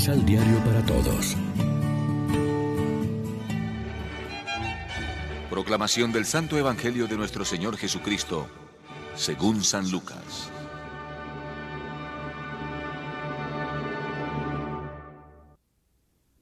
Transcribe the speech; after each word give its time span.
Misal 0.00 0.24
Diario 0.24 0.58
para 0.64 0.82
Todos. 0.86 1.36
Proclamación 5.50 6.10
del 6.10 6.24
Santo 6.24 6.56
Evangelio 6.56 7.06
de 7.06 7.18
nuestro 7.18 7.44
Señor 7.44 7.76
Jesucristo, 7.76 8.46
según 9.14 9.62
San 9.62 9.90
Lucas. 9.90 10.50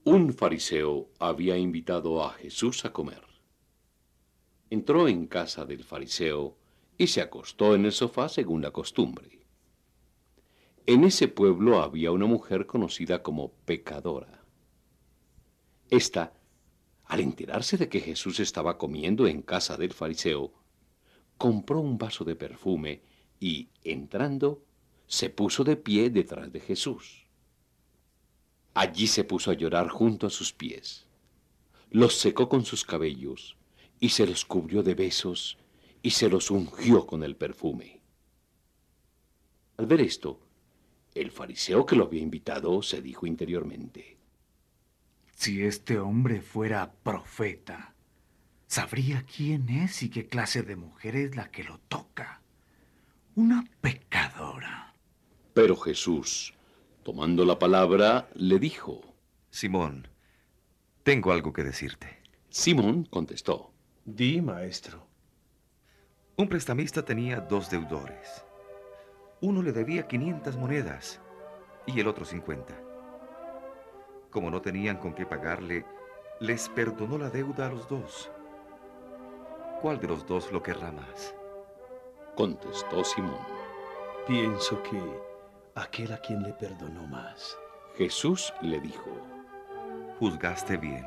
Un 0.05 0.33
fariseo 0.33 1.09
había 1.19 1.57
invitado 1.57 2.23
a 2.23 2.31
Jesús 2.35 2.85
a 2.85 2.93
comer. 2.93 3.23
Entró 4.69 5.09
en 5.09 5.27
casa 5.27 5.65
del 5.65 5.83
fariseo 5.83 6.55
y 6.97 7.07
se 7.07 7.19
acostó 7.19 7.75
en 7.75 7.83
el 7.83 7.91
sofá 7.91 8.29
según 8.29 8.61
la 8.61 8.71
costumbre. 8.71 9.38
En 10.91 11.03
ese 11.03 11.27
pueblo 11.27 11.83
había 11.83 12.09
una 12.09 12.25
mujer 12.25 12.65
conocida 12.65 13.21
como 13.21 13.51
pecadora. 13.51 14.43
Esta, 15.91 16.33
al 17.05 17.19
enterarse 17.19 17.77
de 17.77 17.89
que 17.89 17.99
Jesús 17.99 18.39
estaba 18.39 18.79
comiendo 18.79 19.27
en 19.27 19.43
casa 19.43 19.77
del 19.77 19.93
fariseo, 19.93 20.51
compró 21.37 21.79
un 21.79 21.99
vaso 21.99 22.25
de 22.25 22.35
perfume 22.35 23.03
y, 23.39 23.69
entrando, 23.83 24.63
se 25.05 25.29
puso 25.29 25.63
de 25.63 25.75
pie 25.75 26.09
detrás 26.09 26.51
de 26.51 26.59
Jesús. 26.59 27.27
Allí 28.73 29.05
se 29.05 29.23
puso 29.23 29.51
a 29.51 29.53
llorar 29.53 29.89
junto 29.89 30.25
a 30.25 30.31
sus 30.31 30.53
pies. 30.53 31.05
Los 31.91 32.15
secó 32.17 32.49
con 32.49 32.65
sus 32.65 32.83
cabellos 32.83 33.57
y 33.99 34.09
se 34.09 34.25
los 34.25 34.43
cubrió 34.43 34.81
de 34.81 34.95
besos 34.95 35.59
y 36.01 36.09
se 36.09 36.29
los 36.29 36.49
ungió 36.49 37.05
con 37.05 37.21
el 37.23 37.35
perfume. 37.35 38.01
Al 39.77 39.85
ver 39.85 40.01
esto, 40.01 40.48
el 41.15 41.31
fariseo 41.31 41.85
que 41.85 41.95
lo 41.95 42.05
había 42.05 42.21
invitado 42.21 42.81
se 42.81 43.01
dijo 43.01 43.25
interiormente, 43.25 44.17
Si 45.35 45.63
este 45.63 45.99
hombre 45.99 46.41
fuera 46.41 46.91
profeta, 47.03 47.93
sabría 48.67 49.25
quién 49.25 49.69
es 49.69 50.03
y 50.03 50.09
qué 50.09 50.27
clase 50.27 50.63
de 50.63 50.75
mujer 50.75 51.15
es 51.15 51.35
la 51.35 51.49
que 51.51 51.63
lo 51.63 51.79
toca. 51.87 52.41
Una 53.35 53.65
pecadora. 53.81 54.93
Pero 55.53 55.75
Jesús, 55.75 56.53
tomando 57.03 57.45
la 57.45 57.57
palabra, 57.57 58.29
le 58.35 58.59
dijo, 58.59 59.15
Simón, 59.49 60.07
tengo 61.03 61.31
algo 61.31 61.53
que 61.53 61.63
decirte. 61.63 62.21
Simón 62.49 63.05
contestó, 63.05 63.73
Di, 64.05 64.41
maestro. 64.41 65.07
Un 66.35 66.47
prestamista 66.47 67.03
tenía 67.03 67.41
dos 67.41 67.69
deudores. 67.69 68.43
Uno 69.41 69.61
le 69.61 69.71
debía 69.71 70.05
500 70.05 70.57
monedas 70.57 71.21
y 71.85 71.97
el 72.01 72.09
otro 72.09 72.25
50. 72.25 72.73
Como 74.29 74.51
no 74.51 74.61
tenían 74.61 74.97
con 74.97 75.13
qué 75.13 75.25
pagarle, 75.25 75.85
les 76.41 76.67
perdonó 76.67 77.17
la 77.17 77.29
deuda 77.29 77.67
a 77.67 77.69
los 77.69 77.87
dos. 77.87 78.29
¿Cuál 79.81 79.97
de 80.01 80.09
los 80.09 80.27
dos 80.27 80.51
lo 80.51 80.61
querrá 80.61 80.91
más? 80.91 81.33
Contestó 82.35 83.01
Simón. 83.05 83.39
Pienso 84.27 84.83
que 84.83 85.01
aquel 85.75 86.11
a 86.11 86.17
quien 86.17 86.43
le 86.43 86.51
perdonó 86.51 87.07
más. 87.07 87.57
Jesús 87.95 88.53
le 88.61 88.81
dijo, 88.81 89.09
Juzgaste 90.19 90.75
bien. 90.75 91.05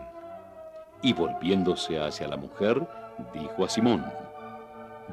Y 1.03 1.13
volviéndose 1.13 2.01
hacia 2.01 2.29
la 2.29 2.39
mujer, 2.39 2.89
dijo 3.35 3.63
a 3.63 3.69
Simón, 3.69 4.07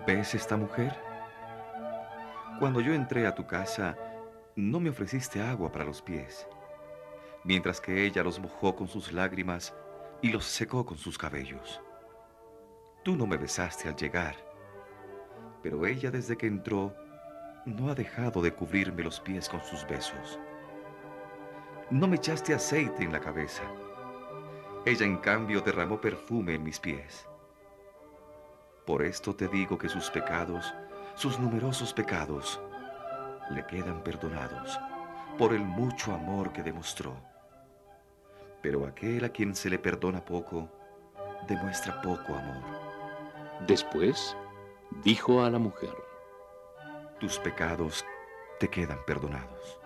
¿Ves 0.07 0.35
esta 0.35 0.55
mujer? 0.55 1.08
Cuando 2.59 2.81
yo 2.81 2.93
entré 2.93 3.25
a 3.25 3.33
tu 3.33 3.47
casa, 3.47 3.95
no 4.57 4.81
me 4.81 4.89
ofreciste 4.89 5.41
agua 5.41 5.71
para 5.71 5.85
los 5.85 6.01
pies, 6.01 6.45
mientras 7.45 7.79
que 7.79 8.05
ella 8.05 8.21
los 8.21 8.37
mojó 8.37 8.75
con 8.75 8.89
sus 8.89 9.13
lágrimas 9.13 9.73
y 10.21 10.29
los 10.29 10.43
secó 10.43 10.85
con 10.85 10.97
sus 10.97 11.17
cabellos. 11.17 11.79
Tú 13.01 13.15
no 13.15 13.25
me 13.25 13.37
besaste 13.37 13.87
al 13.87 13.95
llegar, 13.95 14.35
pero 15.63 15.85
ella 15.85 16.11
desde 16.11 16.35
que 16.37 16.47
entró 16.47 16.93
no 17.65 17.89
ha 17.89 17.95
dejado 17.95 18.41
de 18.41 18.53
cubrirme 18.53 19.03
los 19.03 19.21
pies 19.21 19.47
con 19.47 19.63
sus 19.63 19.87
besos. 19.87 20.37
No 21.89 22.09
me 22.09 22.17
echaste 22.17 22.53
aceite 22.53 23.05
en 23.05 23.13
la 23.13 23.21
cabeza. 23.21 23.63
Ella 24.85 25.05
en 25.05 25.15
cambio 25.17 25.61
derramó 25.61 26.01
perfume 26.01 26.55
en 26.55 26.63
mis 26.63 26.77
pies. 26.77 27.25
Por 28.85 29.01
esto 29.01 29.33
te 29.33 29.47
digo 29.47 29.77
que 29.77 29.87
sus 29.87 30.09
pecados, 30.09 30.73
sus 31.19 31.37
numerosos 31.37 31.93
pecados, 31.93 32.61
le 33.51 33.65
quedan 33.65 34.01
perdonados 34.05 34.79
por 35.37 35.53
el 35.53 35.59
mucho 35.59 36.13
amor 36.13 36.53
que 36.53 36.63
demostró. 36.63 37.13
Pero 38.61 38.87
aquel 38.87 39.25
a 39.25 39.29
quien 39.29 39.53
se 39.53 39.69
le 39.69 39.77
perdona 39.77 40.23
poco, 40.23 40.69
demuestra 41.45 42.01
poco 42.01 42.33
amor. 42.33 42.63
Después 43.67 44.37
dijo 45.03 45.43
a 45.43 45.49
la 45.49 45.59
mujer, 45.59 45.93
Tus 47.19 47.37
pecados 47.37 48.05
te 48.57 48.69
quedan 48.69 48.99
perdonados. 49.05 49.77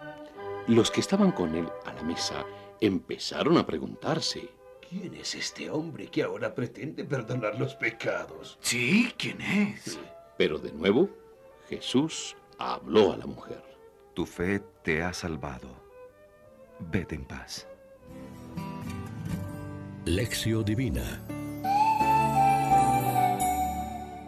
Los 0.67 0.91
que 0.91 0.99
estaban 0.99 1.31
con 1.31 1.55
él 1.55 1.67
a 1.85 1.93
la 1.93 2.03
mesa 2.03 2.45
empezaron 2.79 3.57
a 3.57 3.66
preguntarse, 3.66 4.51
¿Quién 4.88 5.16
es 5.16 5.33
este 5.33 5.72
hombre 5.72 6.09
que 6.09 6.22
ahora 6.22 6.53
pretende 6.53 7.03
perdonar 7.03 7.59
los 7.59 7.73
pecados? 7.73 8.59
Sí, 8.61 9.11
¿quién 9.17 9.41
es? 9.41 9.97
pero 10.38 10.57
de 10.57 10.72
nuevo 10.72 11.09
Jesús 11.69 12.35
habló 12.59 13.13
a 13.13 13.18
la 13.18 13.25
mujer. 13.25 13.63
Tu 14.13 14.25
fe 14.25 14.62
te 14.84 15.01
ha 15.01 15.13
salvado. 15.13 15.69
Vete 16.91 17.16
en 17.16 17.25
paz. 17.25 17.68
Lección 20.06 20.66
Divina. 20.66 21.22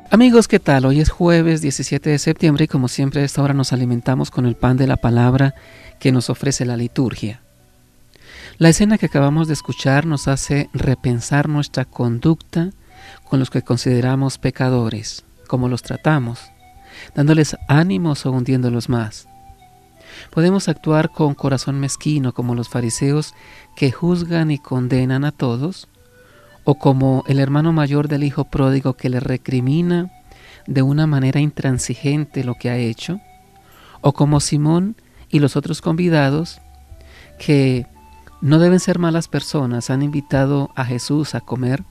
Amigos, 0.10 0.48
¿qué 0.48 0.60
tal? 0.60 0.86
Hoy 0.86 1.02
es 1.02 1.10
jueves 1.10 1.62
17 1.62 2.10
de 2.10 2.20
septiembre 2.20 2.66
y 2.66 2.68
como 2.70 2.88
siempre 2.88 3.22
a 3.22 3.26
esta 3.26 3.44
hora 3.44 3.54
nos 3.54 3.74
alimentamos 3.74 4.32
con 4.32 4.46
el 4.46 4.56
pan 4.56 4.78
de 4.78 4.88
la 4.88 4.96
palabra 4.96 5.56
que 6.00 6.14
nos 6.14 6.30
ofrece 6.30 6.64
la 6.64 6.78
liturgia. 6.78 7.42
La 8.58 8.70
escena 8.70 8.98
que 8.98 9.08
acabamos 9.08 9.48
de 9.48 9.54
escuchar 9.54 10.06
nos 10.06 10.30
hace 10.30 10.70
repensar 10.74 11.50
nuestra 11.50 11.84
conducta 11.84 12.70
con 13.26 13.40
los 13.40 13.50
que 13.50 13.62
consideramos 13.62 14.38
pecadores, 14.38 15.26
cómo 15.48 15.68
los 15.68 15.82
tratamos, 15.82 16.52
dándoles 17.14 17.56
ánimos 17.68 18.26
o 18.26 18.32
hundiéndolos 18.32 18.90
más. 18.90 19.28
Podemos 20.32 20.70
actuar 20.70 21.12
con 21.12 21.34
corazón 21.34 21.80
mezquino 21.80 22.34
como 22.34 22.56
los 22.56 22.70
fariseos 22.70 23.34
que 23.76 23.92
juzgan 23.92 24.52
y 24.52 24.58
condenan 24.58 25.26
a 25.26 25.32
todos, 25.32 25.88
o 26.64 26.76
como 26.76 27.24
el 27.28 27.40
hermano 27.40 27.74
mayor 27.74 28.08
del 28.08 28.24
hijo 28.24 28.46
pródigo 28.46 28.94
que 28.94 29.10
le 29.10 29.20
recrimina 29.20 30.12
de 30.68 30.82
una 30.82 31.06
manera 31.06 31.40
intransigente 31.40 32.44
lo 32.44 32.56
que 32.56 32.70
ha 32.70 32.78
hecho, 32.78 33.20
o 34.02 34.14
como 34.14 34.40
Simón 34.40 34.96
y 35.30 35.40
los 35.40 35.56
otros 35.56 35.82
convidados 35.82 36.60
que 37.40 37.86
no 38.42 38.60
deben 38.60 38.80
ser 38.80 39.00
malas 39.00 39.28
personas, 39.28 39.90
han 39.90 40.02
invitado 40.02 40.70
a 40.76 40.86
Jesús 40.86 41.36
a 41.36 41.42
comer, 41.42 41.84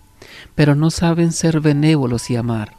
pero 0.54 0.75
no 0.75 0.91
saben 0.91 1.32
ser 1.32 1.60
benévolos 1.60 2.31
y 2.31 2.36
amar. 2.36 2.75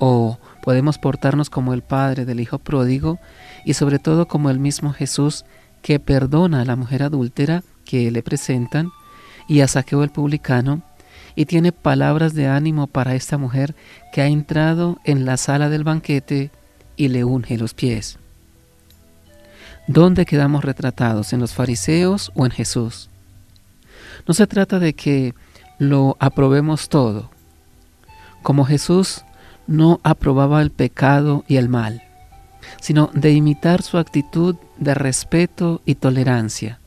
O 0.00 0.38
podemos 0.68 0.98
portarnos 0.98 1.48
como 1.48 1.72
el 1.72 1.80
padre 1.80 2.26
del 2.26 2.40
hijo 2.40 2.58
pródigo 2.58 3.18
y 3.64 3.72
sobre 3.72 3.98
todo 3.98 4.28
como 4.28 4.50
el 4.50 4.58
mismo 4.58 4.92
Jesús 4.92 5.46
que 5.80 5.98
perdona 5.98 6.60
a 6.60 6.66
la 6.66 6.76
mujer 6.76 7.02
adúltera 7.02 7.62
que 7.86 8.10
le 8.10 8.22
presentan 8.22 8.90
y 9.48 9.62
a 9.62 9.66
Saqueo 9.66 10.04
el 10.04 10.10
publicano 10.10 10.82
y 11.34 11.46
tiene 11.46 11.72
palabras 11.72 12.34
de 12.34 12.48
ánimo 12.48 12.86
para 12.86 13.14
esta 13.14 13.38
mujer 13.38 13.74
que 14.12 14.20
ha 14.20 14.26
entrado 14.26 14.98
en 15.04 15.24
la 15.24 15.38
sala 15.38 15.70
del 15.70 15.84
banquete 15.84 16.50
y 16.98 17.08
le 17.08 17.24
unge 17.24 17.56
los 17.56 17.72
pies. 17.72 18.18
¿Dónde 19.86 20.26
quedamos 20.26 20.66
retratados? 20.66 21.32
¿En 21.32 21.40
los 21.40 21.54
fariseos 21.54 22.30
o 22.34 22.44
en 22.44 22.52
Jesús? 22.52 23.08
No 24.26 24.34
se 24.34 24.46
trata 24.46 24.78
de 24.78 24.92
que 24.92 25.34
lo 25.78 26.18
aprobemos 26.20 26.90
todo. 26.90 27.30
Como 28.42 28.66
Jesús 28.66 29.24
no 29.68 30.00
aprobaba 30.02 30.60
el 30.62 30.72
pecado 30.72 31.44
y 31.46 31.56
el 31.56 31.68
mal, 31.68 32.02
sino 32.80 33.10
de 33.14 33.32
imitar 33.32 33.82
su 33.82 33.98
actitud 33.98 34.56
de 34.78 34.94
respeto 34.94 35.82
y 35.84 35.94
tolerancia. 35.94 36.80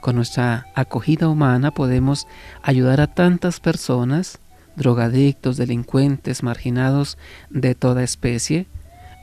Con 0.00 0.16
nuestra 0.16 0.66
acogida 0.74 1.28
humana 1.28 1.72
podemos 1.72 2.26
ayudar 2.62 3.00
a 3.00 3.08
tantas 3.08 3.60
personas, 3.60 4.38
drogadictos, 4.76 5.56
delincuentes, 5.56 6.42
marginados 6.42 7.18
de 7.50 7.74
toda 7.74 8.04
especie, 8.04 8.68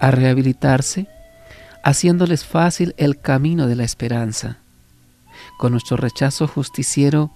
a 0.02 0.12
rehabilitarse, 0.12 1.08
haciéndoles 1.84 2.46
fácil 2.46 2.94
el 2.98 3.20
camino 3.20 3.68
de 3.68 3.76
la 3.76 3.86
esperanza. 3.86 4.58
Con 5.58 5.72
nuestro 5.72 5.96
rechazo 5.96 6.48
justiciero 6.48 7.32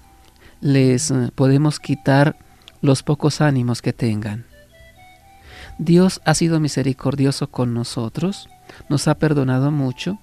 les 0.60 1.14
podemos 1.36 1.80
quitar 1.80 2.38
los 2.82 3.04
pocos 3.04 3.40
ánimos 3.40 3.82
que 3.82 3.94
tengan. 3.94 4.49
Dios 5.80 6.22
ha 6.26 6.36
sido 6.36 6.60
misericordioso 6.60 7.48
con 7.48 7.74
nosotros, 7.74 8.50
nos 8.90 9.08
ha 9.08 9.16
perdonado 9.16 9.72
mucho 9.72 10.20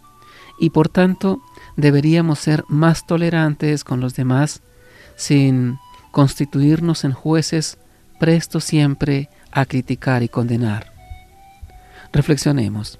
y 0.60 0.70
por 0.70 0.90
tanto 0.90 1.40
deberíamos 1.76 2.38
ser 2.38 2.62
más 2.68 3.06
tolerantes 3.06 3.82
con 3.82 4.00
los 4.00 4.14
demás 4.14 4.60
sin 5.16 5.78
constituirnos 6.12 7.04
en 7.04 7.12
jueces 7.12 7.78
prestos 8.20 8.64
siempre 8.64 9.30
a 9.50 9.64
criticar 9.64 10.22
y 10.22 10.28
condenar. 10.28 10.92
Reflexionemos. 12.12 12.98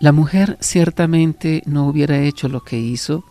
La 0.00 0.10
mujer 0.10 0.58
ciertamente 0.60 1.62
no 1.64 1.86
hubiera 1.86 2.18
hecho 2.18 2.48
lo 2.48 2.62
que 2.64 2.78
hizo 2.78 3.24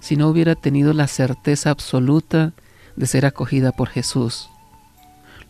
si 0.00 0.16
no 0.16 0.28
hubiera 0.28 0.54
tenido 0.54 0.92
la 0.92 1.08
certeza 1.08 1.70
absoluta 1.70 2.52
de 2.94 3.06
ser 3.06 3.26
acogida 3.26 3.72
por 3.72 3.88
Jesús. 3.88 4.48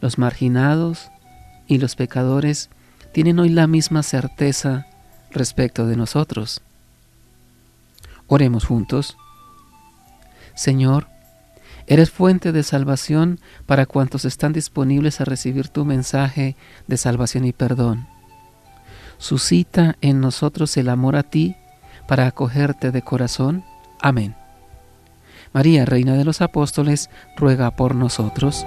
Los 0.00 0.16
marginados 0.18 1.10
y 1.66 1.78
los 1.78 1.96
pecadores 1.96 2.70
tienen 3.12 3.38
hoy 3.38 3.48
la 3.48 3.66
misma 3.66 4.02
certeza 4.02 4.86
respecto 5.30 5.86
de 5.86 5.96
nosotros. 5.96 6.62
Oremos 8.26 8.64
juntos. 8.64 9.16
Señor, 10.54 11.08
eres 11.86 12.10
fuente 12.10 12.52
de 12.52 12.62
salvación 12.62 13.38
para 13.66 13.86
cuantos 13.86 14.24
están 14.24 14.52
disponibles 14.52 15.20
a 15.20 15.24
recibir 15.24 15.68
tu 15.68 15.84
mensaje 15.84 16.56
de 16.86 16.96
salvación 16.96 17.44
y 17.44 17.52
perdón. 17.52 18.06
Suscita 19.18 19.96
en 20.00 20.20
nosotros 20.20 20.76
el 20.76 20.88
amor 20.88 21.16
a 21.16 21.22
ti 21.22 21.56
para 22.06 22.26
acogerte 22.26 22.90
de 22.90 23.02
corazón. 23.02 23.64
Amén. 24.00 24.34
María, 25.52 25.84
Reina 25.84 26.14
de 26.14 26.24
los 26.24 26.42
Apóstoles, 26.42 27.08
ruega 27.36 27.70
por 27.70 27.94
nosotros. 27.94 28.66